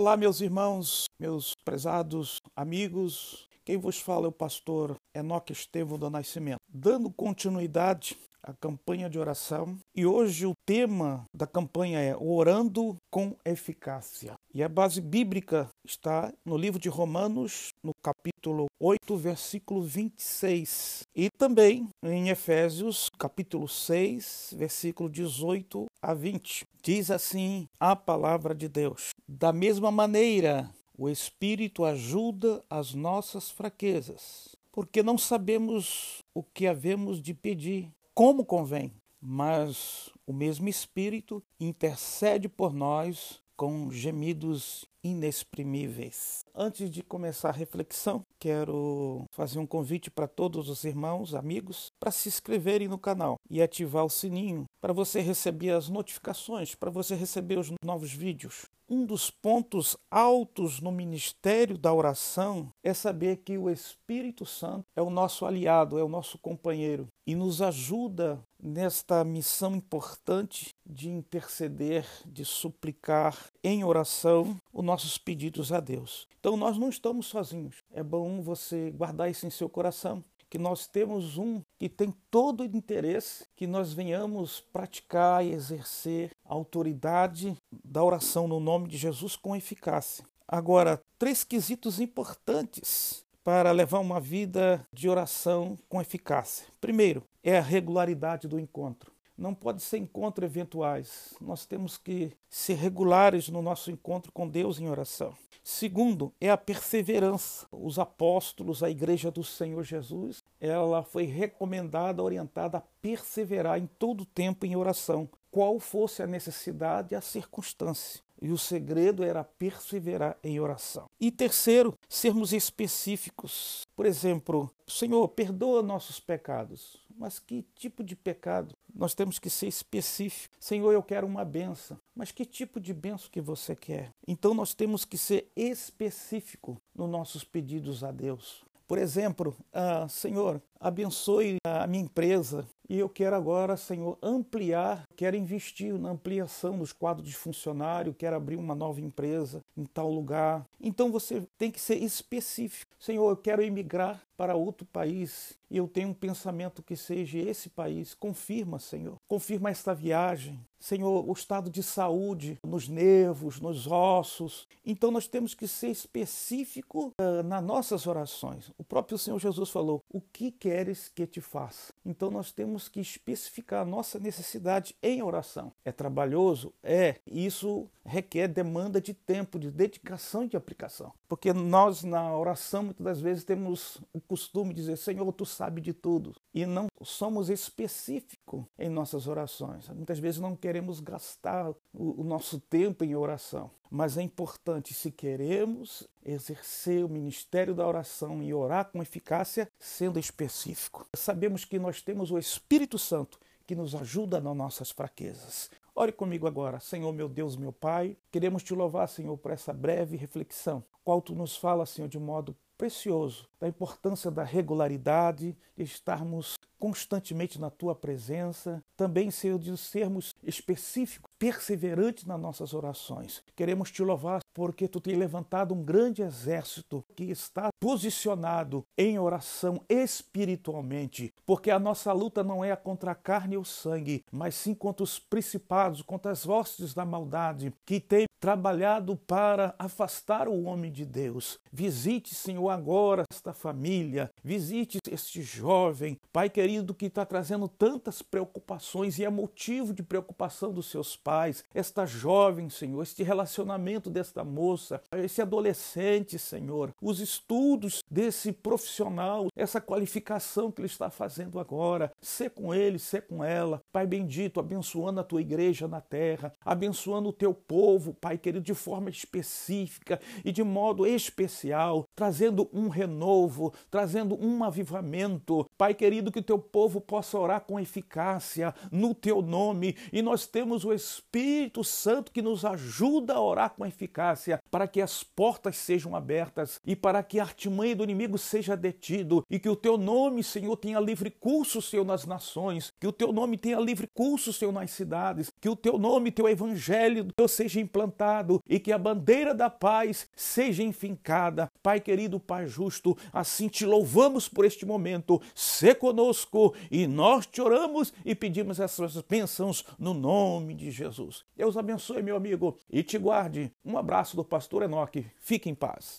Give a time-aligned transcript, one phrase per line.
[0.00, 3.46] Olá, meus irmãos, meus prezados amigos.
[3.66, 6.56] Quem vos fala é o pastor Enoque Estevão do Nascimento.
[6.66, 13.36] Dando continuidade à campanha de oração, e hoje o tema da campanha é Orando com
[13.44, 14.34] Eficácia.
[14.52, 21.28] E a base bíblica está no livro de Romanos, no capítulo 8, versículo 26, e
[21.30, 26.64] também em Efésios, capítulo 6, versículo 18 a 20.
[26.82, 34.54] Diz assim a palavra de Deus: Da mesma maneira, o Espírito ajuda as nossas fraquezas,
[34.70, 42.50] porque não sabemos o que havemos de pedir, como convém, mas o mesmo Espírito intercede
[42.50, 46.44] por nós com gemidos inexprimíveis.
[46.54, 52.10] Antes de começar a reflexão, quero fazer um convite para todos os irmãos, amigos, para
[52.10, 57.14] se inscreverem no canal e ativar o sininho para você receber as notificações, para você
[57.14, 58.66] receber os novos vídeos.
[58.92, 65.00] Um dos pontos altos no ministério da oração é saber que o Espírito Santo é
[65.00, 72.04] o nosso aliado, é o nosso companheiro e nos ajuda nesta missão importante de interceder,
[72.26, 76.26] de suplicar em oração os nossos pedidos a Deus.
[76.40, 77.84] Então nós não estamos sozinhos.
[77.92, 82.62] É bom você guardar isso em seu coração que nós temos um que tem todo
[82.62, 88.98] o interesse que nós venhamos praticar e exercer a autoridade da oração no nome de
[88.98, 90.24] Jesus com eficácia.
[90.48, 96.66] Agora, três quesitos importantes para levar uma vida de oração com eficácia.
[96.80, 99.12] Primeiro, é a regularidade do encontro.
[99.40, 101.34] Não pode ser encontro eventuais.
[101.40, 105.34] Nós temos que ser regulares no nosso encontro com Deus em oração.
[105.64, 107.66] Segundo, é a perseverança.
[107.72, 114.26] Os apóstolos, a igreja do Senhor Jesus, ela foi recomendada, orientada a perseverar em todo
[114.26, 118.20] tempo em oração, qual fosse a necessidade e a circunstância.
[118.42, 121.06] E o segredo era perseverar em oração.
[121.18, 123.86] E terceiro, sermos específicos.
[123.96, 126.98] Por exemplo, Senhor, perdoa nossos pecados.
[127.20, 128.74] Mas que tipo de pecado?
[128.94, 130.56] Nós temos que ser específicos.
[130.58, 132.00] Senhor, eu quero uma benção.
[132.14, 134.10] Mas que tipo de benção que você quer?
[134.26, 138.64] Então nós temos que ser específico nos nossos pedidos a Deus.
[138.88, 145.36] Por exemplo, ah, Senhor, abençoe a minha empresa, e eu quero agora, Senhor, ampliar, quero
[145.36, 150.66] investir na ampliação dos quadros de funcionário, quero abrir uma nova empresa em tal lugar.
[150.80, 152.90] Então você tem que ser específico.
[152.98, 157.68] Senhor, eu quero emigrar para outro país e eu tenho um pensamento que seja esse
[157.68, 158.12] país.
[158.12, 159.16] Confirma, Senhor.
[159.28, 160.58] Confirma esta viagem.
[160.80, 164.66] Senhor, o estado de saúde nos nervos, nos ossos.
[164.84, 168.72] Então nós temos que ser específico uh, nas nossas orações.
[168.78, 171.89] O próprio Senhor Jesus falou: "O que queres que te faça?".
[172.04, 175.72] Então nós temos que especificar a nossa necessidade em oração.
[175.84, 176.72] É trabalhoso?
[176.82, 177.16] É.
[177.26, 181.12] Isso requer demanda de tempo, de dedicação e de aplicação.
[181.28, 185.80] Porque nós, na oração, muitas das vezes temos o costume de dizer: Senhor, tu sabe
[185.80, 186.34] de tudo.
[186.52, 189.88] E não somos específicos em nossas orações.
[189.88, 193.70] Muitas vezes não queremos gastar o nosso tempo em oração.
[193.90, 200.18] Mas é importante, se queremos exercer o ministério da oração e orar com eficácia, sendo
[200.18, 201.06] específico.
[201.16, 205.70] Sabemos que nós temos o Espírito Santo que nos ajuda nas nossas fraquezas.
[205.94, 208.16] Ore comigo agora, Senhor meu Deus, meu Pai.
[208.30, 212.56] Queremos te louvar, Senhor, por essa breve reflexão, qual tu nos fala, Senhor, de modo
[212.80, 220.34] precioso, da importância da regularidade, de estarmos constantemente na tua presença, também, Senhor, de sermos
[220.42, 223.44] específicos, perseverantes nas nossas orações.
[223.54, 229.82] Queremos te louvar porque tu tens levantado um grande exército que está posicionado em oração
[229.88, 235.04] espiritualmente, porque a nossa luta não é contra a carne ou sangue, mas sim contra
[235.04, 241.04] os principados, contra as vozes da maldade que têm trabalhado para afastar o homem de
[241.04, 241.58] Deus.
[241.70, 249.18] Visite, Senhor, agora esta família, visite este jovem, Pai querido, que está trazendo tantas preocupações
[249.18, 255.02] e é motivo de preocupação dos seus pais, esta jovem, Senhor, este relacionamento desta moça,
[255.12, 262.50] esse adolescente, Senhor, os estudos desse profissional, essa qualificação que ele está fazendo agora, ser
[262.50, 267.32] com ele, ser com ela, Pai bendito, abençoando a tua igreja na terra, abençoando o
[267.32, 274.38] teu povo, Pai querido, de forma específica e de modo especial, trazendo um renovo, trazendo
[274.40, 275.68] um avivamento.
[275.76, 279.96] Pai querido, que o teu povo possa orar com eficácia no teu nome.
[280.12, 284.29] E nós temos o Espírito Santo que nos ajuda a orar com eficácia
[284.70, 289.44] para que as portas sejam abertas e para que a artimanha do inimigo seja detido
[289.50, 293.32] e que o teu nome, Senhor, tenha livre curso, Senhor, nas nações que o teu
[293.32, 297.80] nome tenha livre curso, Senhor, nas cidades, que o teu nome, teu evangelho, Deus, seja
[297.80, 301.70] implantado e que a bandeira da paz seja enfincada.
[301.82, 305.40] Pai querido, Pai justo, assim te louvamos por este momento.
[305.54, 311.44] Se conosco e nós te oramos e pedimos essas bênçãos no nome de Jesus.
[311.56, 313.70] Deus abençoe, meu amigo, e te guarde.
[313.84, 315.26] Um abraço do pastor Enoque.
[315.38, 316.18] Fique em paz.